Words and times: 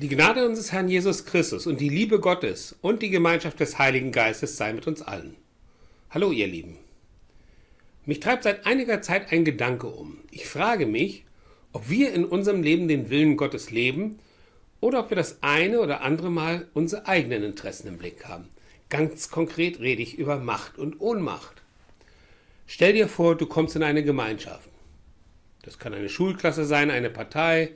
Die 0.00 0.06
Gnade 0.06 0.46
unseres 0.46 0.70
Herrn 0.70 0.88
Jesus 0.88 1.24
Christus 1.24 1.66
und 1.66 1.80
die 1.80 1.88
Liebe 1.88 2.20
Gottes 2.20 2.76
und 2.82 3.02
die 3.02 3.10
Gemeinschaft 3.10 3.58
des 3.58 3.80
Heiligen 3.80 4.12
Geistes 4.12 4.56
sei 4.56 4.72
mit 4.72 4.86
uns 4.86 5.02
allen. 5.02 5.34
Hallo 6.10 6.30
ihr 6.30 6.46
Lieben. 6.46 6.78
Mich 8.06 8.20
treibt 8.20 8.44
seit 8.44 8.64
einiger 8.64 9.02
Zeit 9.02 9.32
ein 9.32 9.44
Gedanke 9.44 9.88
um. 9.88 10.18
Ich 10.30 10.46
frage 10.46 10.86
mich, 10.86 11.24
ob 11.72 11.90
wir 11.90 12.12
in 12.12 12.24
unserem 12.24 12.62
Leben 12.62 12.86
den 12.86 13.10
Willen 13.10 13.36
Gottes 13.36 13.72
leben 13.72 14.20
oder 14.80 15.00
ob 15.00 15.10
wir 15.10 15.16
das 15.16 15.38
eine 15.40 15.80
oder 15.80 16.02
andere 16.02 16.30
Mal 16.30 16.68
unsere 16.74 17.08
eigenen 17.08 17.42
Interessen 17.42 17.88
im 17.88 17.98
Blick 17.98 18.24
haben. 18.26 18.50
Ganz 18.90 19.30
konkret 19.30 19.80
rede 19.80 20.00
ich 20.00 20.16
über 20.16 20.36
Macht 20.36 20.78
und 20.78 21.00
Ohnmacht. 21.00 21.60
Stell 22.68 22.92
dir 22.92 23.08
vor, 23.08 23.34
du 23.34 23.46
kommst 23.46 23.74
in 23.74 23.82
eine 23.82 24.04
Gemeinschaft. 24.04 24.68
Das 25.62 25.80
kann 25.80 25.92
eine 25.92 26.08
Schulklasse 26.08 26.64
sein, 26.64 26.92
eine 26.92 27.10
Partei, 27.10 27.72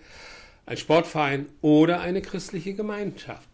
ein 0.72 0.78
Sportverein 0.78 1.50
oder 1.60 2.00
eine 2.00 2.22
christliche 2.22 2.72
Gemeinschaft. 2.72 3.46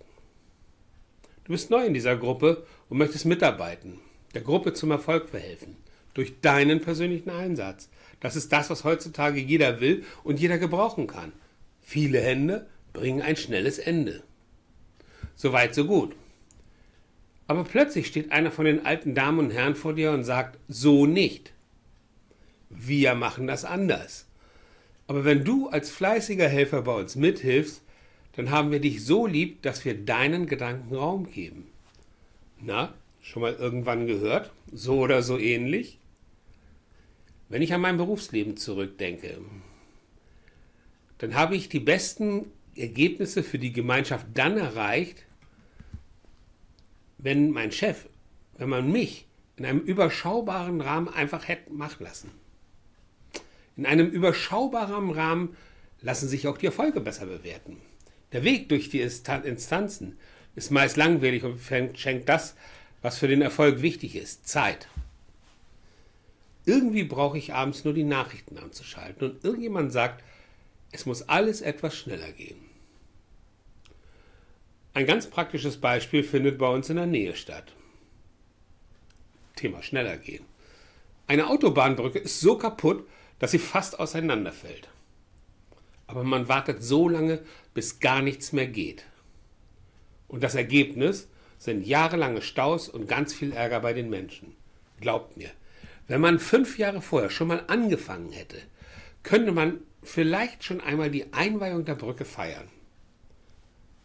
Du 1.42 1.50
bist 1.50 1.68
neu 1.68 1.84
in 1.84 1.92
dieser 1.92 2.16
Gruppe 2.16 2.64
und 2.88 2.98
möchtest 2.98 3.24
mitarbeiten, 3.24 3.98
der 4.34 4.42
Gruppe 4.42 4.72
zum 4.72 4.92
Erfolg 4.92 5.28
verhelfen, 5.28 5.76
durch 6.14 6.40
deinen 6.42 6.80
persönlichen 6.80 7.30
Einsatz. 7.30 7.88
Das 8.20 8.36
ist 8.36 8.52
das, 8.52 8.70
was 8.70 8.84
heutzutage 8.84 9.40
jeder 9.40 9.80
will 9.80 10.04
und 10.22 10.38
jeder 10.38 10.58
gebrauchen 10.58 11.08
kann. 11.08 11.32
Viele 11.82 12.20
Hände 12.20 12.68
bringen 12.92 13.20
ein 13.20 13.36
schnelles 13.36 13.80
Ende. 13.80 14.22
Soweit, 15.34 15.74
so 15.74 15.86
gut. 15.86 16.14
Aber 17.48 17.64
plötzlich 17.64 18.06
steht 18.06 18.30
einer 18.30 18.52
von 18.52 18.64
den 18.64 18.86
alten 18.86 19.16
Damen 19.16 19.40
und 19.40 19.50
Herren 19.50 19.74
vor 19.74 19.92
dir 19.92 20.12
und 20.12 20.22
sagt, 20.22 20.56
so 20.68 21.04
nicht. 21.04 21.52
Wir 22.70 23.16
machen 23.16 23.48
das 23.48 23.64
anders. 23.64 24.27
Aber 25.08 25.24
wenn 25.24 25.42
du 25.42 25.68
als 25.68 25.90
fleißiger 25.90 26.48
Helfer 26.48 26.82
bei 26.82 26.94
uns 26.94 27.16
mithilfst, 27.16 27.82
dann 28.36 28.50
haben 28.50 28.70
wir 28.70 28.78
dich 28.78 29.04
so 29.04 29.26
lieb, 29.26 29.62
dass 29.62 29.84
wir 29.84 29.94
deinen 29.94 30.46
Gedanken 30.46 30.94
Raum 30.94 31.30
geben. 31.32 31.66
Na, 32.60 32.94
schon 33.22 33.42
mal 33.42 33.54
irgendwann 33.54 34.06
gehört? 34.06 34.52
So 34.70 35.00
oder 35.00 35.22
so 35.22 35.38
ähnlich? 35.38 35.98
Wenn 37.48 37.62
ich 37.62 37.72
an 37.72 37.80
mein 37.80 37.96
Berufsleben 37.96 38.58
zurückdenke, 38.58 39.38
dann 41.16 41.34
habe 41.34 41.56
ich 41.56 41.70
die 41.70 41.80
besten 41.80 42.52
Ergebnisse 42.76 43.42
für 43.42 43.58
die 43.58 43.72
Gemeinschaft 43.72 44.26
dann 44.34 44.58
erreicht, 44.58 45.24
wenn 47.16 47.50
mein 47.50 47.72
Chef, 47.72 48.06
wenn 48.58 48.68
man 48.68 48.92
mich 48.92 49.26
in 49.56 49.64
einem 49.64 49.80
überschaubaren 49.80 50.82
Rahmen 50.82 51.08
einfach 51.08 51.48
hätte 51.48 51.72
machen 51.72 52.04
lassen. 52.04 52.30
In 53.78 53.86
einem 53.86 54.10
überschaubaren 54.10 55.10
Rahmen 55.10 55.56
lassen 56.02 56.28
sich 56.28 56.48
auch 56.48 56.58
die 56.58 56.66
Erfolge 56.66 57.00
besser 57.00 57.26
bewerten. 57.26 57.80
Der 58.32 58.42
Weg 58.42 58.68
durch 58.68 58.90
die 58.90 59.00
Instanzen 59.00 60.18
ist 60.56 60.72
meist 60.72 60.96
langweilig 60.96 61.44
und 61.44 61.60
schenkt 61.96 62.28
das, 62.28 62.56
was 63.02 63.18
für 63.18 63.28
den 63.28 63.40
Erfolg 63.40 63.80
wichtig 63.80 64.16
ist, 64.16 64.48
Zeit. 64.48 64.88
Irgendwie 66.66 67.04
brauche 67.04 67.38
ich 67.38 67.54
abends 67.54 67.84
nur 67.84 67.94
die 67.94 68.02
Nachrichten 68.02 68.58
anzuschalten 68.58 69.30
und 69.30 69.44
irgendjemand 69.44 69.92
sagt, 69.92 70.24
es 70.90 71.06
muss 71.06 71.28
alles 71.28 71.60
etwas 71.60 71.96
schneller 71.96 72.32
gehen. 72.32 72.58
Ein 74.92 75.06
ganz 75.06 75.28
praktisches 75.28 75.76
Beispiel 75.76 76.24
findet 76.24 76.58
bei 76.58 76.68
uns 76.68 76.90
in 76.90 76.96
der 76.96 77.06
Nähe 77.06 77.36
statt. 77.36 77.72
Thema 79.54 79.84
schneller 79.84 80.16
gehen. 80.16 80.44
Eine 81.28 81.46
Autobahnbrücke 81.46 82.18
ist 82.18 82.40
so 82.40 82.58
kaputt, 82.58 83.06
dass 83.38 83.50
sie 83.52 83.58
fast 83.58 83.98
auseinanderfällt. 83.98 84.88
Aber 86.06 86.24
man 86.24 86.48
wartet 86.48 86.82
so 86.82 87.08
lange, 87.08 87.40
bis 87.74 88.00
gar 88.00 88.22
nichts 88.22 88.52
mehr 88.52 88.66
geht. 88.66 89.04
Und 90.26 90.42
das 90.42 90.54
Ergebnis 90.54 91.28
sind 91.58 91.86
jahrelange 91.86 92.42
Staus 92.42 92.88
und 92.88 93.08
ganz 93.08 93.34
viel 93.34 93.52
Ärger 93.52 93.80
bei 93.80 93.92
den 93.92 94.10
Menschen. 94.10 94.56
Glaubt 95.00 95.36
mir, 95.36 95.50
wenn 96.06 96.20
man 96.20 96.38
fünf 96.38 96.78
Jahre 96.78 97.02
vorher 97.02 97.30
schon 97.30 97.48
mal 97.48 97.64
angefangen 97.66 98.32
hätte, 98.32 98.58
könnte 99.22 99.52
man 99.52 99.80
vielleicht 100.02 100.64
schon 100.64 100.80
einmal 100.80 101.10
die 101.10 101.32
Einweihung 101.32 101.84
der 101.84 101.94
Brücke 101.94 102.24
feiern. 102.24 102.68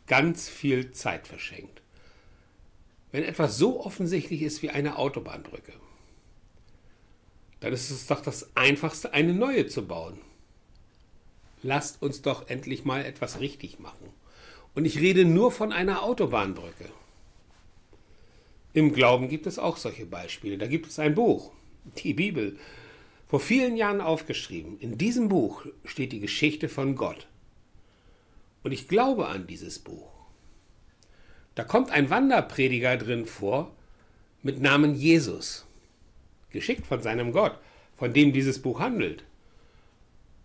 Ganz 0.07 0.49
viel 0.49 0.91
Zeit 0.91 1.27
verschenkt. 1.27 1.81
Wenn 3.11 3.23
etwas 3.23 3.57
so 3.57 3.85
offensichtlich 3.85 4.41
ist 4.41 4.63
wie 4.63 4.71
eine 4.71 4.97
Autobahnbrücke, 4.97 5.71
dann 7.63 7.71
ist 7.71 7.91
es 7.91 8.07
doch 8.07 8.19
das 8.19 8.57
Einfachste, 8.57 9.13
eine 9.13 9.33
neue 9.33 9.67
zu 9.67 9.87
bauen. 9.87 10.19
Lasst 11.61 12.01
uns 12.01 12.21
doch 12.21 12.49
endlich 12.49 12.83
mal 12.83 13.05
etwas 13.05 13.39
richtig 13.39 13.79
machen. 13.79 14.09
Und 14.75 14.83
ich 14.83 14.99
rede 14.99 15.23
nur 15.23 15.49
von 15.49 15.71
einer 15.71 16.03
Autobahnbrücke. 16.03 16.89
Im 18.73 18.91
Glauben 18.91 19.29
gibt 19.29 19.47
es 19.47 19.59
auch 19.59 19.77
solche 19.77 20.05
Beispiele. 20.05 20.57
Da 20.57 20.67
gibt 20.67 20.87
es 20.87 20.99
ein 20.99 21.15
Buch, 21.15 21.53
die 21.99 22.13
Bibel, 22.13 22.59
vor 23.29 23.39
vielen 23.39 23.77
Jahren 23.77 24.01
aufgeschrieben. 24.01 24.77
In 24.79 24.97
diesem 24.97 25.29
Buch 25.29 25.65
steht 25.85 26.11
die 26.11 26.19
Geschichte 26.19 26.67
von 26.67 26.97
Gott. 26.97 27.27
Und 28.63 28.73
ich 28.73 28.89
glaube 28.89 29.27
an 29.27 29.47
dieses 29.47 29.79
Buch. 29.79 30.11
Da 31.55 31.63
kommt 31.63 31.91
ein 31.91 32.09
Wanderprediger 32.09 32.97
drin 32.97 33.25
vor 33.25 33.71
mit 34.41 34.59
Namen 34.59 34.95
Jesus 34.95 35.65
geschickt 36.53 36.87
von 36.87 37.01
seinem 37.01 37.33
Gott, 37.33 37.59
von 37.97 38.13
dem 38.13 38.31
dieses 38.31 38.61
Buch 38.61 38.79
handelt. 38.79 39.23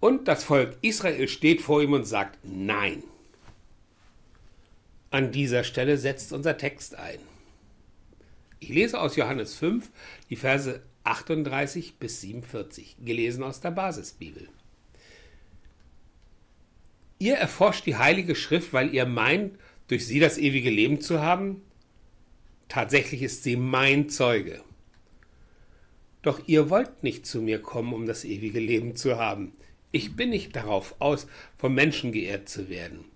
Und 0.00 0.28
das 0.28 0.44
Volk 0.44 0.76
Israel 0.82 1.28
steht 1.28 1.60
vor 1.60 1.82
ihm 1.82 1.92
und 1.92 2.04
sagt 2.04 2.38
Nein. 2.42 3.02
An 5.10 5.32
dieser 5.32 5.64
Stelle 5.64 5.96
setzt 5.96 6.32
unser 6.32 6.56
Text 6.56 6.96
ein. 6.96 7.18
Ich 8.60 8.68
lese 8.68 9.00
aus 9.00 9.16
Johannes 9.16 9.54
5 9.54 9.88
die 10.30 10.36
Verse 10.36 10.82
38 11.04 11.96
bis 11.96 12.20
47, 12.20 12.96
gelesen 13.04 13.42
aus 13.42 13.60
der 13.60 13.70
Basisbibel. 13.70 14.48
Ihr 17.18 17.36
erforscht 17.36 17.86
die 17.86 17.96
Heilige 17.96 18.34
Schrift, 18.34 18.72
weil 18.72 18.94
ihr 18.94 19.06
meint, 19.06 19.58
durch 19.88 20.06
sie 20.06 20.20
das 20.20 20.38
ewige 20.38 20.70
Leben 20.70 21.00
zu 21.00 21.20
haben? 21.20 21.62
Tatsächlich 22.68 23.22
ist 23.22 23.42
sie 23.42 23.56
mein 23.56 24.10
Zeuge. 24.10 24.62
Doch 26.28 26.42
ihr 26.44 26.68
wollt 26.68 27.02
nicht 27.02 27.24
zu 27.24 27.40
mir 27.40 27.58
kommen, 27.58 27.94
um 27.94 28.04
das 28.04 28.22
ewige 28.22 28.60
Leben 28.60 28.94
zu 28.96 29.16
haben. 29.16 29.54
Ich 29.92 30.14
bin 30.14 30.28
nicht 30.28 30.54
darauf 30.54 30.94
aus, 30.98 31.26
vom 31.56 31.72
Menschen 31.72 32.12
geehrt 32.12 32.50
zu 32.50 32.68
werden. 32.68 33.06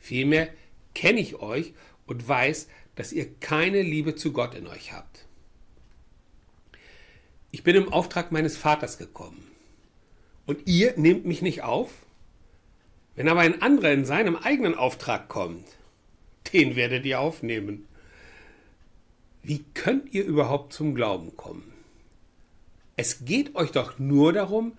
Vielmehr 0.00 0.48
kenne 0.94 1.20
ich 1.20 1.42
euch 1.42 1.74
und 2.06 2.26
weiß, 2.26 2.68
dass 2.94 3.12
ihr 3.12 3.28
keine 3.34 3.82
Liebe 3.82 4.14
zu 4.14 4.32
Gott 4.32 4.54
in 4.54 4.66
euch 4.66 4.94
habt. 4.94 5.26
Ich 7.50 7.64
bin 7.64 7.76
im 7.76 7.92
Auftrag 7.92 8.32
meines 8.32 8.56
Vaters 8.56 8.96
gekommen. 8.96 9.46
Und 10.46 10.66
ihr 10.66 10.94
nehmt 10.96 11.26
mich 11.26 11.42
nicht 11.42 11.64
auf? 11.64 11.90
Wenn 13.14 13.28
aber 13.28 13.40
ein 13.40 13.60
anderer 13.60 13.92
in 13.92 14.06
seinem 14.06 14.36
eigenen 14.36 14.74
Auftrag 14.74 15.28
kommt, 15.28 15.66
den 16.54 16.76
werdet 16.76 17.04
ihr 17.04 17.20
aufnehmen. 17.20 17.86
Wie 19.42 19.66
könnt 19.74 20.14
ihr 20.14 20.24
überhaupt 20.24 20.72
zum 20.72 20.94
Glauben 20.94 21.36
kommen? 21.36 21.73
Es 22.96 23.24
geht 23.24 23.54
euch 23.54 23.72
doch 23.72 23.98
nur 23.98 24.32
darum, 24.32 24.76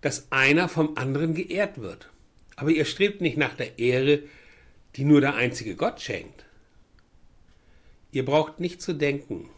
dass 0.00 0.30
einer 0.30 0.68
vom 0.68 0.96
anderen 0.96 1.34
geehrt 1.34 1.80
wird. 1.80 2.10
Aber 2.56 2.70
ihr 2.70 2.84
strebt 2.84 3.20
nicht 3.20 3.36
nach 3.36 3.54
der 3.54 3.78
Ehre, 3.78 4.22
die 4.96 5.04
nur 5.04 5.20
der 5.20 5.34
einzige 5.36 5.76
Gott 5.76 6.00
schenkt. 6.00 6.44
Ihr 8.10 8.24
braucht 8.24 8.60
nicht 8.60 8.82
zu 8.82 8.92
denken, 8.92 9.48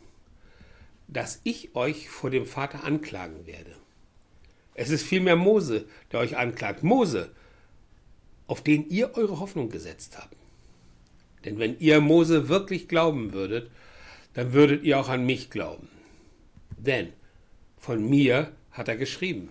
dass 1.09 1.41
ich 1.45 1.75
euch 1.75 2.09
vor 2.09 2.31
dem 2.31 2.47
Vater 2.47 2.85
anklagen 2.85 3.47
werde. 3.47 3.75
Es 4.75 4.91
ist 4.91 5.03
vielmehr 5.05 5.37
Mose, 5.37 5.87
der 6.13 6.21
euch 6.21 6.37
anklagt. 6.37 6.83
Mose, 6.83 7.31
auf 8.47 8.63
den 8.63 8.89
ihr 8.89 9.17
eure 9.17 9.41
Hoffnung 9.41 9.71
gesetzt 9.71 10.19
habt. 10.19 10.37
Denn 11.45 11.59
wenn 11.59 11.79
ihr 11.79 12.01
Mose 12.01 12.49
wirklich 12.49 12.89
glauben 12.89 13.33
würdet, 13.33 13.71
dann 14.35 14.53
würdet 14.53 14.83
ihr 14.85 14.99
auch 14.99 15.09
an 15.09 15.27
mich 15.27 15.51
glauben. 15.51 15.89
Denn 16.77 17.13
von 17.85 18.09
mir 18.09 18.51
hat 18.73 18.89
er 18.89 18.97
geschrieben. 18.97 19.51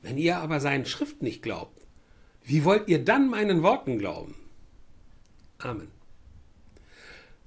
Wenn 0.00 0.16
ihr 0.16 0.38
aber 0.38 0.58
seinen 0.58 0.86
Schrift 0.86 1.20
nicht 1.20 1.42
glaubt, 1.42 1.78
wie 2.42 2.64
wollt 2.64 2.88
ihr 2.88 3.04
dann 3.04 3.28
meinen 3.28 3.62
Worten 3.62 3.98
glauben? 3.98 4.34
Amen. 5.58 5.88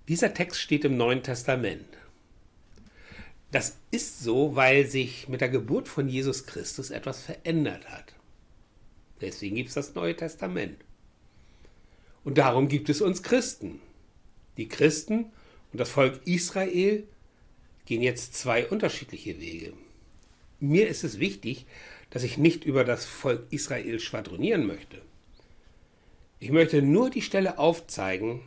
Dieser 0.07 0.35
Text 0.35 0.61
steht 0.61 0.85
im 0.85 0.95
Neuen 0.95 1.23
Testament. 1.23 1.87
Das 3.51 3.77
ist 3.89 4.19
so, 4.19 4.55
weil 4.55 4.85
sich 4.85 5.27
mit 5.27 5.41
der 5.41 5.49
Geburt 5.49 5.87
von 5.87 6.07
Jesus 6.07 6.45
Christus 6.45 6.91
etwas 6.91 7.23
verändert 7.23 7.89
hat. 7.89 8.13
Deswegen 9.21 9.55
gibt 9.55 9.69
es 9.69 9.75
das 9.75 9.95
Neue 9.95 10.15
Testament. 10.15 10.77
Und 12.23 12.37
darum 12.37 12.67
gibt 12.67 12.89
es 12.89 13.01
uns 13.01 13.23
Christen. 13.23 13.81
Die 14.57 14.67
Christen 14.67 15.31
und 15.71 15.79
das 15.79 15.89
Volk 15.89 16.21
Israel 16.25 17.07
gehen 17.87 18.03
jetzt 18.03 18.35
zwei 18.35 18.67
unterschiedliche 18.67 19.39
Wege. 19.39 19.73
Mir 20.59 20.87
ist 20.87 21.03
es 21.03 21.19
wichtig, 21.19 21.65
dass 22.09 22.23
ich 22.23 22.37
nicht 22.37 22.65
über 22.65 22.83
das 22.83 23.05
Volk 23.05 23.47
Israel 23.49 23.99
schwadronieren 23.99 24.67
möchte. 24.67 25.01
Ich 26.39 26.51
möchte 26.51 26.81
nur 26.81 27.09
die 27.09 27.21
Stelle 27.21 27.57
aufzeigen, 27.57 28.41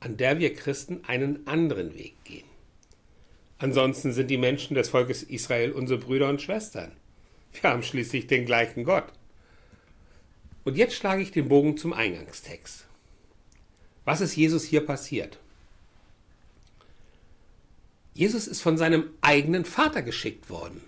an 0.00 0.16
der 0.16 0.38
wir 0.38 0.54
Christen 0.54 1.00
einen 1.06 1.46
anderen 1.46 1.94
Weg 1.94 2.14
gehen. 2.24 2.46
Ansonsten 3.58 4.12
sind 4.12 4.30
die 4.30 4.38
Menschen 4.38 4.74
des 4.74 4.88
Volkes 4.88 5.22
Israel 5.22 5.72
unsere 5.72 5.98
Brüder 5.98 6.28
und 6.28 6.40
Schwestern. 6.40 6.92
Wir 7.52 7.70
haben 7.70 7.82
schließlich 7.82 8.26
den 8.26 8.46
gleichen 8.46 8.84
Gott. 8.84 9.12
Und 10.64 10.76
jetzt 10.76 10.94
schlage 10.94 11.22
ich 11.22 11.30
den 11.30 11.48
Bogen 11.48 11.76
zum 11.76 11.92
Eingangstext. 11.92 12.86
Was 14.04 14.20
ist 14.20 14.36
Jesus 14.36 14.64
hier 14.64 14.84
passiert? 14.84 15.38
Jesus 18.14 18.46
ist 18.46 18.62
von 18.62 18.78
seinem 18.78 19.10
eigenen 19.20 19.64
Vater 19.64 20.02
geschickt 20.02 20.48
worden. 20.48 20.80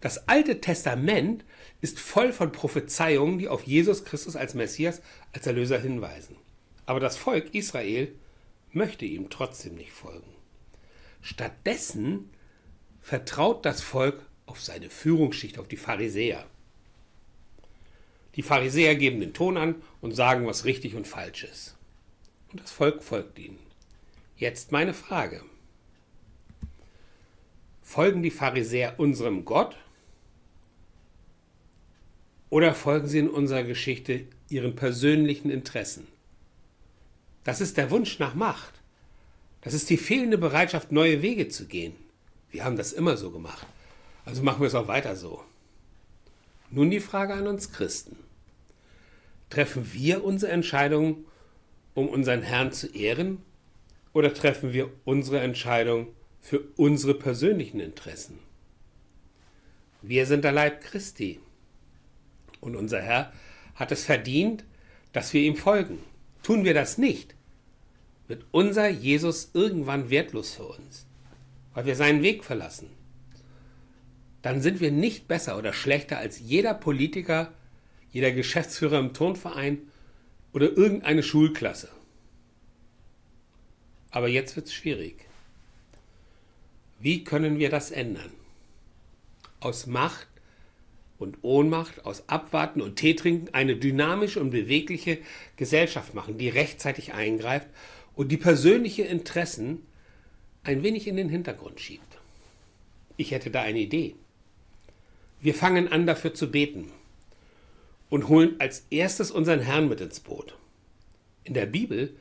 Das 0.00 0.28
Alte 0.28 0.60
Testament 0.60 1.44
ist 1.80 1.98
voll 1.98 2.32
von 2.32 2.52
Prophezeiungen, 2.52 3.38
die 3.38 3.48
auf 3.48 3.64
Jesus 3.64 4.04
Christus 4.04 4.36
als 4.36 4.54
Messias, 4.54 5.00
als 5.32 5.46
Erlöser 5.46 5.78
hinweisen. 5.78 6.36
Aber 6.86 7.00
das 7.00 7.16
Volk 7.16 7.54
Israel 7.54 8.12
möchte 8.72 9.04
ihm 9.04 9.30
trotzdem 9.30 9.74
nicht 9.74 9.92
folgen. 9.92 10.30
Stattdessen 11.20 12.30
vertraut 13.00 13.64
das 13.64 13.80
Volk 13.80 14.24
auf 14.46 14.62
seine 14.62 14.90
Führungsschicht, 14.90 15.58
auf 15.58 15.68
die 15.68 15.76
Pharisäer. 15.76 16.46
Die 18.34 18.42
Pharisäer 18.42 18.94
geben 18.94 19.20
den 19.20 19.34
Ton 19.34 19.56
an 19.56 19.76
und 20.00 20.14
sagen, 20.14 20.46
was 20.46 20.64
richtig 20.64 20.94
und 20.94 21.06
falsch 21.06 21.44
ist. 21.44 21.76
Und 22.52 22.60
das 22.60 22.70
Volk 22.70 23.02
folgt 23.02 23.38
ihnen. 23.38 23.58
Jetzt 24.36 24.70
meine 24.70 24.94
Frage. 24.94 25.42
Folgen 27.88 28.22
die 28.22 28.30
Pharisäer 28.30 29.00
unserem 29.00 29.46
Gott 29.46 29.74
oder 32.50 32.74
folgen 32.74 33.08
sie 33.08 33.18
in 33.18 33.30
unserer 33.30 33.62
Geschichte 33.62 34.26
ihren 34.50 34.76
persönlichen 34.76 35.48
Interessen? 35.48 36.06
Das 37.44 37.62
ist 37.62 37.78
der 37.78 37.90
Wunsch 37.90 38.18
nach 38.18 38.34
Macht. 38.34 38.74
Das 39.62 39.72
ist 39.72 39.88
die 39.88 39.96
fehlende 39.96 40.36
Bereitschaft, 40.36 40.92
neue 40.92 41.22
Wege 41.22 41.48
zu 41.48 41.64
gehen. 41.64 41.96
Wir 42.50 42.62
haben 42.66 42.76
das 42.76 42.92
immer 42.92 43.16
so 43.16 43.30
gemacht. 43.30 43.66
Also 44.26 44.42
machen 44.42 44.60
wir 44.60 44.68
es 44.68 44.74
auch 44.74 44.88
weiter 44.88 45.16
so. 45.16 45.42
Nun 46.70 46.90
die 46.90 47.00
Frage 47.00 47.32
an 47.32 47.46
uns 47.46 47.72
Christen. 47.72 48.18
Treffen 49.48 49.94
wir 49.94 50.24
unsere 50.24 50.52
Entscheidungen, 50.52 51.24
um 51.94 52.06
unseren 52.10 52.42
Herrn 52.42 52.70
zu 52.70 52.88
ehren, 52.88 53.40
oder 54.12 54.34
treffen 54.34 54.74
wir 54.74 54.90
unsere 55.06 55.40
Entscheidung 55.40 56.08
für 56.40 56.60
unsere 56.76 57.14
persönlichen 57.14 57.80
Interessen? 57.80 58.38
Wir 60.02 60.26
sind 60.26 60.44
der 60.44 60.52
Leib 60.52 60.82
Christi. 60.82 61.40
Und 62.60 62.76
unser 62.76 63.00
Herr 63.00 63.32
hat 63.74 63.92
es 63.92 64.04
verdient, 64.04 64.64
dass 65.12 65.32
wir 65.32 65.42
ihm 65.42 65.56
folgen. 65.56 65.98
Tun 66.42 66.64
wir 66.64 66.74
das 66.74 66.98
nicht, 66.98 67.34
wird 68.26 68.44
unser 68.50 68.88
Jesus 68.88 69.50
irgendwann 69.54 70.10
wertlos 70.10 70.54
für 70.54 70.64
uns, 70.64 71.06
weil 71.74 71.86
wir 71.86 71.96
seinen 71.96 72.22
Weg 72.22 72.44
verlassen. 72.44 72.90
Dann 74.42 74.62
sind 74.62 74.80
wir 74.80 74.92
nicht 74.92 75.28
besser 75.28 75.58
oder 75.58 75.72
schlechter 75.72 76.18
als 76.18 76.38
jeder 76.38 76.74
Politiker, 76.74 77.52
jeder 78.10 78.32
Geschäftsführer 78.32 78.98
im 78.98 79.12
Turnverein 79.12 79.78
oder 80.52 80.76
irgendeine 80.76 81.22
Schulklasse. 81.22 81.88
Aber 84.10 84.28
jetzt 84.28 84.56
wird 84.56 84.66
es 84.66 84.74
schwierig. 84.74 85.27
Wie 87.00 87.24
können 87.24 87.58
wir 87.58 87.70
das 87.70 87.90
ändern? 87.90 88.32
Aus 89.60 89.86
Macht 89.86 90.26
und 91.18 91.38
Ohnmacht, 91.42 92.04
aus 92.04 92.28
Abwarten 92.28 92.80
und 92.80 92.96
Teetrinken 92.96 93.52
eine 93.54 93.76
dynamische 93.76 94.40
und 94.40 94.50
bewegliche 94.50 95.18
Gesellschaft 95.56 96.14
machen, 96.14 96.38
die 96.38 96.48
rechtzeitig 96.48 97.12
eingreift 97.12 97.68
und 98.14 98.30
die 98.30 98.36
persönliche 98.36 99.02
Interessen 99.02 99.82
ein 100.64 100.82
wenig 100.82 101.06
in 101.06 101.16
den 101.16 101.28
Hintergrund 101.28 101.80
schiebt. 101.80 102.18
Ich 103.16 103.30
hätte 103.30 103.50
da 103.50 103.62
eine 103.62 103.78
Idee. 103.78 104.14
Wir 105.40 105.54
fangen 105.54 105.88
an 105.88 106.06
dafür 106.06 106.34
zu 106.34 106.50
beten 106.50 106.90
und 108.10 108.28
holen 108.28 108.56
als 108.58 108.86
erstes 108.90 109.30
unseren 109.30 109.60
Herrn 109.60 109.88
mit 109.88 110.00
ins 110.00 110.20
Boot. 110.20 110.56
In 111.44 111.54
der 111.54 111.66
Bibel 111.66 112.16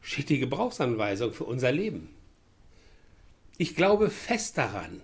steht 0.00 0.28
die 0.28 0.38
Gebrauchsanweisung 0.38 1.32
für 1.32 1.44
unser 1.44 1.72
Leben. 1.72 2.08
Ich 3.58 3.76
glaube 3.76 4.10
fest 4.10 4.58
daran, 4.58 5.02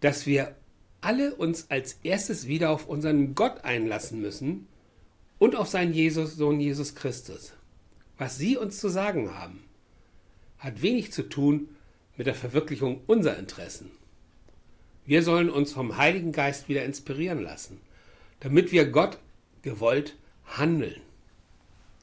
dass 0.00 0.26
wir 0.26 0.56
alle 1.00 1.34
uns 1.34 1.70
als 1.70 1.98
erstes 2.02 2.46
wieder 2.46 2.70
auf 2.70 2.86
unseren 2.86 3.34
Gott 3.34 3.64
einlassen 3.64 4.20
müssen 4.20 4.66
und 5.38 5.56
auf 5.56 5.68
seinen 5.68 5.92
Jesus, 5.92 6.36
Sohn 6.36 6.60
Jesus 6.60 6.94
Christus. 6.94 7.52
Was 8.18 8.38
sie 8.38 8.56
uns 8.56 8.78
zu 8.78 8.88
sagen 8.88 9.34
haben, 9.34 9.64
hat 10.58 10.82
wenig 10.82 11.12
zu 11.12 11.28
tun 11.28 11.68
mit 12.16 12.26
der 12.26 12.34
Verwirklichung 12.34 13.00
unserer 13.06 13.38
Interessen. 13.38 13.90
Wir 15.04 15.24
sollen 15.24 15.50
uns 15.50 15.72
vom 15.72 15.96
Heiligen 15.96 16.30
Geist 16.30 16.68
wieder 16.68 16.84
inspirieren 16.84 17.42
lassen, 17.42 17.80
damit 18.38 18.70
wir 18.70 18.86
Gott 18.86 19.18
gewollt 19.62 20.16
handeln. 20.46 21.00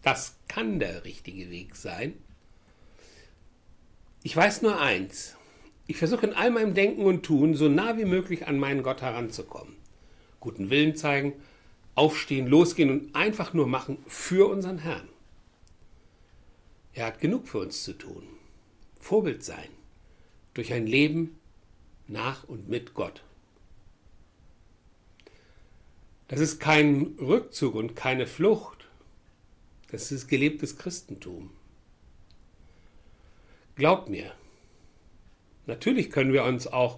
Das 0.03 0.35
kann 0.47 0.79
der 0.79 1.05
richtige 1.05 1.50
Weg 1.50 1.75
sein. 1.75 2.13
Ich 4.23 4.35
weiß 4.35 4.62
nur 4.62 4.81
eins, 4.81 5.38
ich 5.89 5.97
versuche 5.97 6.27
in 6.27 6.33
all 6.33 6.51
meinem 6.51 6.75
Denken 6.75 7.03
und 7.03 7.24
Tun 7.24 7.56
so 7.56 7.68
nah 7.68 7.97
wie 7.97 8.06
möglich 8.06 8.47
an 8.47 8.59
meinen 8.59 8.83
Gott 8.83 9.01
heranzukommen. 9.01 9.75
Guten 10.39 10.69
Willen 10.69 10.95
zeigen, 10.95 11.33
aufstehen, 11.95 12.45
losgehen 12.45 12.91
und 12.91 13.15
einfach 13.15 13.56
nur 13.56 13.65
machen 13.65 13.97
für 14.06 14.47
unseren 14.51 14.77
Herrn. 14.77 15.09
Er 16.94 17.07
hat 17.07 17.19
genug 17.19 17.47
für 17.47 17.57
uns 17.57 17.83
zu 17.83 17.94
tun. 17.94 18.21
Vorbild 19.00 19.44
sein. 19.44 19.68
Durch 20.53 20.74
ein 20.74 20.86
Leben 20.86 21.39
nach 22.07 22.44
und 22.44 22.69
mit 22.69 22.94
Gott. 22.94 23.24
Das 26.27 26.39
ist 26.39 26.59
kein 26.59 27.15
Rückzug 27.19 27.74
und 27.74 27.95
keine 27.95 28.27
Flucht. 28.27 28.88
Das 29.89 30.12
ist 30.12 30.27
gelebtes 30.27 30.77
Christentum. 30.77 31.50
Glaubt 33.74 34.07
mir, 34.07 34.36
Natürlich 35.69 36.10
können 36.10 36.33
wir 36.33 36.45
uns 36.45 36.66
auch 36.66 36.98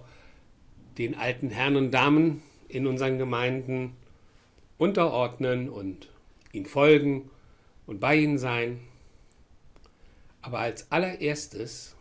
den 0.96 1.14
alten 1.14 1.50
Herren 1.50 1.76
und 1.76 1.90
Damen 1.90 2.42
in 2.68 2.86
unseren 2.86 3.18
Gemeinden 3.18 3.94
unterordnen 4.78 5.68
und 5.68 6.08
ihnen 6.52 6.64
folgen 6.64 7.30
und 7.86 8.00
bei 8.00 8.16
ihnen 8.16 8.38
sein. 8.38 8.80
Aber 10.40 10.60
als 10.60 10.90
allererstes 10.90 11.94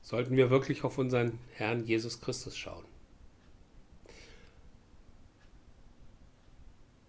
sollten 0.00 0.38
wir 0.38 0.48
wirklich 0.48 0.84
auf 0.84 0.96
unseren 0.96 1.38
Herrn 1.52 1.84
Jesus 1.84 2.22
Christus 2.22 2.56
schauen. 2.56 2.86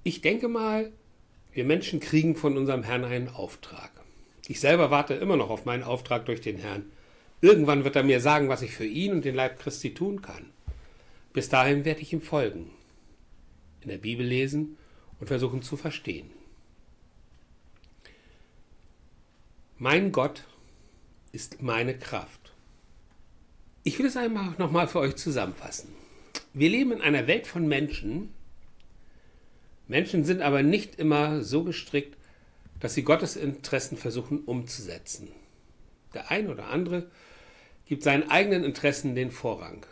Ich 0.04 0.20
denke 0.20 0.50
mal, 0.50 0.92
wir 1.54 1.64
Menschen 1.64 2.02
kriegen 2.02 2.36
von 2.36 2.58
unserem 2.58 2.84
Herrn 2.84 3.06
einen 3.06 3.30
Auftrag. 3.30 3.92
Ich 4.50 4.60
selber 4.60 4.92
warte 4.92 5.14
immer 5.14 5.38
noch 5.38 5.50
auf 5.50 5.64
meinen 5.64 5.84
Auftrag 5.84 6.26
durch 6.26 6.42
den 6.42 6.58
Herrn. 6.58 6.92
Irgendwann 7.42 7.84
wird 7.84 7.96
er 7.96 8.04
mir 8.04 8.22
sagen, 8.22 8.50
was 8.50 8.62
ich 8.62 8.72
für 8.72 8.86
ihn 8.86 9.12
und 9.12 9.26
den 9.26 9.36
Leib 9.36 9.60
Christi 9.60 9.94
tun 9.94 10.22
kann. 10.22 10.52
Bis 11.34 11.50
dahin 11.50 11.86
werde 11.86 12.02
ich 12.02 12.14
ihm 12.14 12.22
folgen, 12.22 12.72
in 13.82 13.90
der 13.90 13.98
Bibel 13.98 14.26
lesen 14.26 14.78
und 15.20 15.28
versuchen 15.28 15.62
zu 15.62 15.78
verstehen. 15.78 16.30
Mein 19.78 20.14
Gott 20.14 20.46
ist 21.34 21.62
meine 21.62 21.98
Kraft. 21.98 22.54
Ich 23.84 24.00
will 24.00 24.06
es 24.06 24.16
einmal 24.16 24.56
nochmal 24.58 24.88
für 24.88 25.00
euch 25.00 25.18
zusammenfassen. 25.18 25.90
Wir 26.54 26.70
leben 26.70 26.94
in 26.94 27.02
einer 27.02 27.28
Welt 27.28 27.46
von 27.46 27.68
Menschen. 27.68 28.34
Menschen 29.90 30.24
sind 30.24 30.42
aber 30.42 30.64
nicht 30.64 30.96
immer 30.96 31.44
so 31.44 31.66
gestrickt, 31.66 32.18
dass 32.80 32.94
sie 32.94 33.04
Gottes 33.04 33.36
Interessen 33.36 33.98
versuchen 33.98 34.40
umzusetzen. 34.46 35.28
Der 36.16 36.32
ein 36.32 36.50
oder 36.50 36.70
andere 36.70 37.12
gibt 37.86 38.02
seinen 38.02 38.32
eigenen 38.32 38.64
Interessen 38.64 39.14
den 39.14 39.32
Vorrang. 39.32 39.86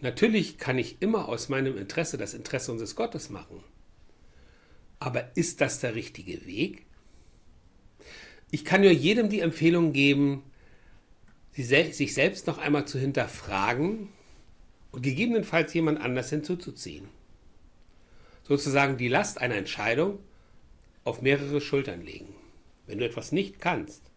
Natürlich 0.00 0.58
kann 0.58 0.78
ich 0.78 1.00
immer 1.00 1.28
aus 1.28 1.48
meinem 1.48 1.78
Interesse 1.78 2.18
das 2.18 2.34
Interesse 2.34 2.72
unseres 2.72 2.96
Gottes 2.96 3.30
machen. 3.30 3.62
Aber 4.98 5.36
ist 5.36 5.60
das 5.60 5.80
der 5.80 5.94
richtige 5.94 6.44
Weg? 6.44 6.84
Ich 8.50 8.64
kann 8.64 8.80
nur 8.80 8.90
jedem 8.90 9.28
die 9.28 9.40
Empfehlung 9.40 9.92
geben, 9.92 10.42
sich 11.52 12.14
selbst 12.14 12.46
noch 12.46 12.58
einmal 12.58 12.86
zu 12.86 12.98
hinterfragen 12.98 14.08
und 14.90 15.02
gegebenenfalls 15.02 15.72
jemand 15.72 16.00
anders 16.00 16.30
hinzuzuziehen. 16.30 17.08
Sozusagen 18.42 18.96
die 18.96 19.08
Last 19.08 19.40
einer 19.40 19.56
Entscheidung 19.56 20.18
auf 21.04 21.22
mehrere 21.22 21.60
Schultern 21.60 22.04
legen. 22.04 22.34
Wenn 22.86 22.98
du 22.98 23.04
etwas 23.04 23.30
nicht 23.30 23.60
kannst, 23.60 24.09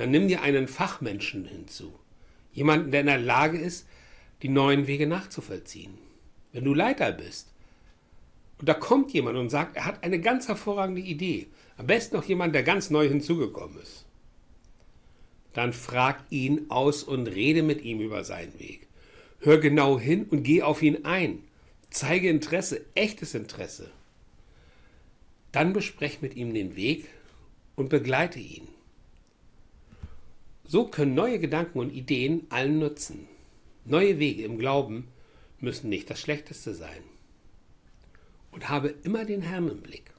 dann 0.00 0.10
nimm 0.10 0.28
dir 0.28 0.42
einen 0.42 0.68
Fachmenschen 0.68 1.44
hinzu. 1.44 1.92
Jemanden, 2.52 2.90
der 2.90 3.00
in 3.00 3.06
der 3.06 3.18
Lage 3.18 3.58
ist, 3.58 3.86
die 4.42 4.48
neuen 4.48 4.86
Wege 4.86 5.06
nachzuvollziehen. 5.06 5.98
Wenn 6.52 6.64
du 6.64 6.74
Leiter 6.74 7.12
bist 7.12 7.48
Und 8.58 8.68
da 8.68 8.74
kommt 8.74 9.12
jemand 9.12 9.38
und 9.38 9.50
sagt, 9.50 9.76
er 9.76 9.86
hat 9.86 10.04
eine 10.04 10.20
ganz 10.20 10.48
hervorragende 10.48 11.00
Idee. 11.00 11.48
Am 11.76 11.86
besten 11.86 12.16
noch 12.16 12.24
jemand, 12.24 12.54
der 12.54 12.62
ganz 12.62 12.90
neu 12.90 13.08
hinzugekommen 13.08 13.80
ist. 13.80 14.04
Dann 15.52 15.72
frag 15.72 16.22
ihn 16.30 16.66
aus 16.70 17.02
und 17.02 17.26
rede 17.26 17.62
mit 17.62 17.82
ihm 17.82 18.00
über 18.00 18.24
seinen 18.24 18.58
Weg. 18.58 18.86
Hör 19.40 19.58
genau 19.58 19.98
hin 19.98 20.26
und 20.30 20.44
geh 20.44 20.62
auf 20.62 20.82
ihn 20.82 21.04
ein. 21.04 21.42
Zeige 21.90 22.28
Interesse, 22.30 22.84
echtes 22.94 23.34
Interesse. 23.34 23.90
Dann 25.50 25.72
besprech 25.72 26.22
mit 26.22 26.36
ihm 26.36 26.54
den 26.54 26.76
Weg 26.76 27.08
und 27.74 27.88
begleite 27.90 28.38
ihn. 28.38 28.68
So 30.64 30.86
können 30.86 31.14
neue 31.14 31.38
Gedanken 31.38 31.78
und 31.78 31.92
Ideen 31.92 32.46
allen 32.50 32.78
nutzen. 32.78 33.28
Neue 33.84 34.18
Wege 34.18 34.44
im 34.44 34.58
Glauben 34.58 35.08
müssen 35.60 35.88
nicht 35.88 36.08
das 36.10 36.20
Schlechteste 36.20 36.74
sein. 36.74 37.02
Und 38.50 38.68
habe 38.68 38.94
immer 39.02 39.24
den 39.24 39.42
Herrn 39.42 39.68
im 39.68 39.80
Blick. 39.80 40.12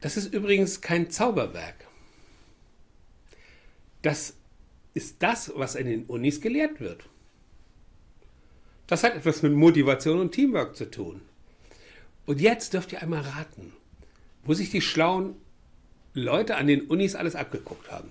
Das 0.00 0.16
ist 0.16 0.32
übrigens 0.32 0.80
kein 0.80 1.10
Zauberwerk. 1.10 1.86
Das 4.02 4.34
ist 4.94 5.22
das, 5.22 5.52
was 5.54 5.76
in 5.76 5.86
den 5.86 6.04
Unis 6.06 6.40
gelehrt 6.40 6.80
wird. 6.80 7.08
Das 8.88 9.04
hat 9.04 9.14
etwas 9.14 9.42
mit 9.42 9.52
Motivation 9.52 10.18
und 10.18 10.32
Teamwork 10.32 10.76
zu 10.76 10.90
tun. 10.90 11.22
Und 12.26 12.40
jetzt 12.40 12.74
dürft 12.74 12.92
ihr 12.92 13.02
einmal 13.02 13.22
raten, 13.22 13.72
wo 14.44 14.54
sich 14.54 14.70
die 14.70 14.80
schlauen 14.80 15.36
Leute 16.14 16.56
an 16.56 16.66
den 16.66 16.82
Unis 16.82 17.14
alles 17.14 17.34
abgeguckt 17.34 17.90
haben. 17.90 18.10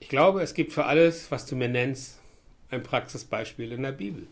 Ich 0.00 0.08
glaube, 0.08 0.42
es 0.42 0.54
gibt 0.54 0.72
für 0.72 0.84
alles, 0.84 1.30
was 1.30 1.46
du 1.46 1.56
mir 1.56 1.68
nennst, 1.68 2.18
ein 2.70 2.82
Praxisbeispiel 2.82 3.72
in 3.72 3.82
der 3.82 3.92
Bibel. 3.92 4.26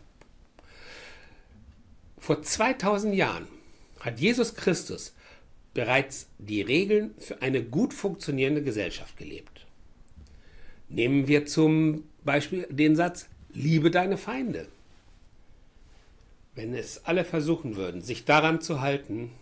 Vor 2.18 2.42
2000 2.42 3.14
Jahren 3.14 3.46
hat 4.00 4.18
Jesus 4.18 4.54
Christus 4.54 5.14
bereits 5.75 6.28
die 6.38 6.62
Regeln 6.62 7.14
für 7.18 7.42
eine 7.42 7.62
gut 7.62 7.94
funktionierende 7.94 8.62
Gesellschaft 8.62 9.16
gelebt. 9.16 9.66
Nehmen 10.88 11.28
wir 11.28 11.46
zum 11.46 12.04
Beispiel 12.25 12.66
den 12.70 12.96
Satz, 12.96 13.26
liebe 13.52 13.90
deine 13.90 14.16
Feinde. 14.16 14.68
Wenn 16.54 16.75
es 16.75 17.04
alle 17.04 17.25
versuchen 17.25 17.76
würden, 17.76 18.00
sich 18.00 18.25
daran 18.25 18.61
zu 18.61 18.80
halten, 18.80 19.32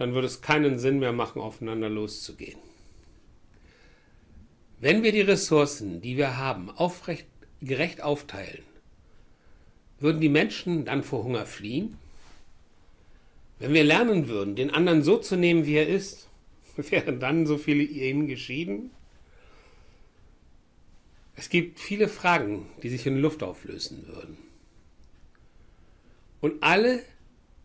dann 0.00 0.14
würde 0.14 0.28
es 0.28 0.40
keinen 0.40 0.78
Sinn 0.78 0.98
mehr 0.98 1.12
machen, 1.12 1.42
aufeinander 1.42 1.90
loszugehen. 1.90 2.58
Wenn 4.80 5.02
wir 5.02 5.12
die 5.12 5.20
Ressourcen, 5.20 6.00
die 6.00 6.16
wir 6.16 6.38
haben, 6.38 6.70
aufrecht, 6.70 7.26
gerecht 7.60 8.00
aufteilen, 8.00 8.62
würden 9.98 10.22
die 10.22 10.30
Menschen 10.30 10.86
dann 10.86 11.02
vor 11.02 11.22
Hunger 11.22 11.44
fliehen? 11.44 11.98
Wenn 13.58 13.74
wir 13.74 13.84
lernen 13.84 14.28
würden, 14.28 14.56
den 14.56 14.70
anderen 14.70 15.02
so 15.02 15.18
zu 15.18 15.36
nehmen, 15.36 15.66
wie 15.66 15.74
er 15.74 15.86
ist, 15.86 16.30
wären 16.76 17.20
dann 17.20 17.46
so 17.46 17.58
viele 17.58 17.84
Ehen 17.84 18.26
geschieden? 18.26 18.92
Es 21.36 21.50
gibt 21.50 21.78
viele 21.78 22.08
Fragen, 22.08 22.70
die 22.82 22.88
sich 22.88 23.06
in 23.06 23.18
Luft 23.18 23.42
auflösen 23.42 24.06
würden. 24.06 24.38
Und 26.40 26.62
alle 26.62 27.02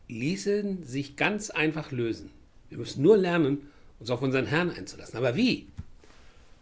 ließen 0.07 0.83
sich 0.83 1.15
ganz 1.15 1.49
einfach 1.49 1.91
lösen. 1.91 2.29
Wir 2.69 2.77
müssen 2.77 3.01
nur 3.01 3.17
lernen, 3.17 3.69
uns 3.99 4.09
auf 4.09 4.21
unseren 4.21 4.45
Herrn 4.45 4.69
einzulassen. 4.69 5.17
Aber 5.17 5.35
wie? 5.35 5.67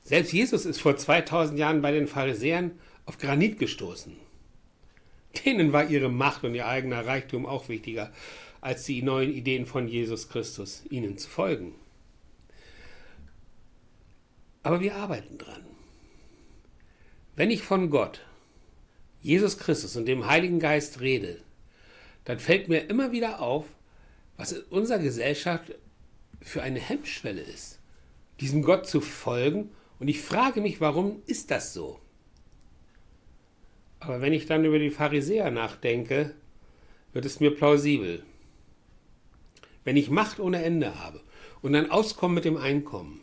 Selbst 0.03 0.33
Jesus 0.33 0.65
ist 0.65 0.81
vor 0.81 0.97
2000 0.97 1.57
Jahren 1.57 1.81
bei 1.81 1.91
den 1.91 2.07
Pharisäern 2.07 2.71
auf 3.05 3.17
Granit 3.17 3.59
gestoßen. 3.59 4.13
Denen 5.45 5.73
war 5.73 5.89
ihre 5.89 6.09
Macht 6.09 6.43
und 6.43 6.53
ihr 6.53 6.67
eigener 6.67 7.05
Reichtum 7.05 7.45
auch 7.45 7.69
wichtiger 7.69 8.11
als 8.61 8.85
die 8.85 9.01
neuen 9.01 9.33
Ideen 9.33 9.65
von 9.65 9.87
Jesus 9.87 10.29
Christus, 10.29 10.83
ihnen 10.89 11.17
zu 11.17 11.29
folgen. 11.29 11.75
Aber 14.61 14.79
wir 14.79 14.95
arbeiten 14.95 15.37
dran. 15.37 15.65
Wenn 17.35 17.51
ich 17.51 17.63
von 17.63 17.89
Gott, 17.89 18.21
Jesus 19.21 19.57
Christus 19.57 19.97
und 19.97 20.05
dem 20.05 20.27
Heiligen 20.27 20.59
Geist 20.59 21.01
rede, 21.01 21.41
dann 22.25 22.39
fällt 22.39 22.69
mir 22.69 22.89
immer 22.89 23.11
wieder 23.11 23.41
auf, 23.41 23.65
was 24.37 24.51
in 24.51 24.61
unserer 24.69 24.99
Gesellschaft 24.99 25.73
für 26.41 26.61
eine 26.61 26.79
Hemmschwelle 26.79 27.41
ist, 27.41 27.79
diesem 28.39 28.63
Gott 28.63 28.87
zu 28.87 29.01
folgen. 29.01 29.71
Und 29.99 30.07
ich 30.07 30.21
frage 30.21 30.61
mich, 30.61 30.81
warum 30.81 31.21
ist 31.25 31.51
das 31.51 31.73
so? 31.73 31.99
Aber 33.99 34.21
wenn 34.21 34.33
ich 34.33 34.45
dann 34.45 34.65
über 34.65 34.79
die 34.79 34.89
Pharisäer 34.89 35.49
nachdenke, 35.49 36.33
wird 37.13 37.25
es 37.25 37.39
mir 37.39 37.55
plausibel. 37.55 38.23
Wenn 39.85 39.97
ich 39.97 40.09
Macht 40.09 40.39
ohne 40.39 40.63
Ende 40.63 40.99
habe 40.99 41.21
und 41.61 41.75
ein 41.75 41.91
Auskommen 41.91 42.35
mit 42.35 42.45
dem 42.45 42.57
Einkommen, 42.57 43.21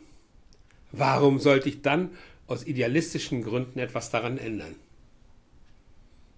warum 0.91 1.39
sollte 1.39 1.69
ich 1.69 1.81
dann 1.81 2.11
aus 2.47 2.65
idealistischen 2.65 3.43
Gründen 3.43 3.79
etwas 3.79 4.09
daran 4.09 4.37
ändern? 4.37 4.75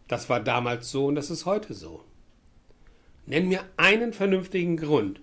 Das 0.08 0.29
war 0.29 0.41
damals 0.41 0.91
so 0.91 1.05
und 1.08 1.15
das 1.15 1.29
ist 1.29 1.46
heute 1.46 1.74
so. 1.74 2.03
Nenn 3.25 3.48
mir 3.48 3.63
einen 3.77 4.13
vernünftigen 4.13 4.77
Grund, 4.77 5.22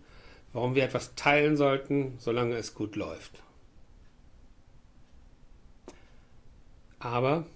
warum 0.52 0.74
wir 0.74 0.84
etwas 0.84 1.14
teilen 1.14 1.56
sollten, 1.56 2.14
solange 2.18 2.56
es 2.56 2.74
gut 2.74 2.96
läuft. 2.96 3.42
Aber 6.98 7.46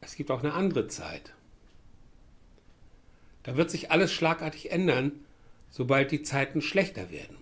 es 0.00 0.16
gibt 0.16 0.30
auch 0.30 0.40
eine 0.40 0.54
andere 0.54 0.88
Zeit. 0.88 1.32
Da 3.42 3.56
wird 3.56 3.70
sich 3.70 3.90
alles 3.90 4.12
schlagartig 4.12 4.70
ändern, 4.70 5.12
sobald 5.70 6.12
die 6.12 6.22
Zeiten 6.22 6.62
schlechter 6.62 7.10
werden. 7.10 7.36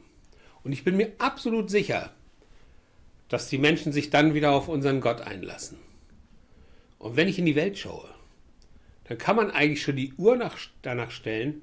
Und 0.62 0.72
ich 0.72 0.84
bin 0.84 0.96
mir 0.96 1.12
absolut 1.18 1.70
sicher, 1.70 2.12
dass 3.28 3.48
die 3.48 3.58
Menschen 3.58 3.92
sich 3.92 4.10
dann 4.10 4.34
wieder 4.34 4.52
auf 4.52 4.68
unseren 4.68 5.00
Gott 5.00 5.20
einlassen. 5.20 5.78
Und 6.98 7.16
wenn 7.16 7.28
ich 7.28 7.38
in 7.38 7.46
die 7.46 7.56
Welt 7.56 7.78
schaue, 7.78 8.08
dann 9.04 9.18
kann 9.18 9.36
man 9.36 9.50
eigentlich 9.50 9.82
schon 9.82 9.96
die 9.96 10.12
Uhr 10.14 10.36
nach, 10.36 10.56
danach 10.82 11.10
stellen, 11.10 11.62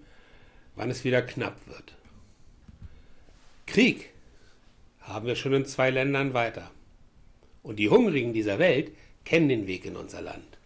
wann 0.78 0.90
es 0.90 1.04
wieder 1.04 1.22
knapp 1.22 1.58
wird. 1.68 1.98
Krieg 3.66 4.12
haben 5.02 5.26
wir 5.26 5.36
schon 5.36 5.54
in 5.54 5.66
zwei 5.66 5.90
Ländern 5.90 6.34
weiter. 6.34 6.72
Und 7.64 7.78
die 7.78 7.90
Hungrigen 7.90 8.32
dieser 8.32 8.60
Welt 8.60 8.92
kennen 9.26 9.50
den 9.50 9.68
Weg 9.68 9.86
in 9.86 9.98
unser 9.98 10.22
Land. 10.22 10.58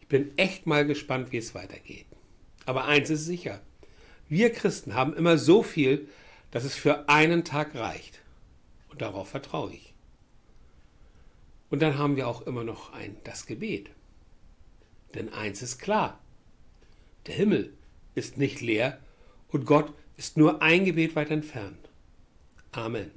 Ich 0.00 0.08
bin 0.08 0.36
echt 0.36 0.66
mal 0.66 0.86
gespannt, 0.86 1.30
wie 1.30 1.36
es 1.36 1.54
weitergeht. 1.54 2.06
Aber 2.64 2.86
eins 2.86 3.10
ist 3.10 3.24
sicher. 3.24 3.60
Wir 4.28 4.52
Christen 4.52 4.94
haben 4.94 5.14
immer 5.14 5.38
so 5.38 5.62
viel, 5.62 6.08
dass 6.50 6.64
es 6.64 6.74
für 6.74 7.08
einen 7.08 7.44
Tag 7.44 7.74
reicht. 7.74 8.20
Und 8.88 9.02
darauf 9.02 9.28
vertraue 9.28 9.72
ich. 9.72 9.94
Und 11.70 11.82
dann 11.82 11.98
haben 11.98 12.16
wir 12.16 12.28
auch 12.28 12.42
immer 12.42 12.64
noch 12.64 12.92
ein 12.92 13.16
das 13.24 13.46
Gebet. 13.46 13.90
Denn 15.14 15.32
eins 15.32 15.62
ist 15.62 15.78
klar. 15.78 16.18
Der 17.26 17.34
Himmel 17.34 17.72
ist 18.16 18.38
nicht 18.38 18.60
leer 18.60 18.98
und 19.48 19.64
Gott 19.64 19.92
ist 20.16 20.36
nur 20.36 20.62
ein 20.62 20.84
Gebet 20.84 21.14
weit 21.14 21.30
entfernt. 21.30 21.88
Amen. 22.72 23.12